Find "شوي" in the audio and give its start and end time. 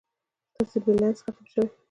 1.53-1.69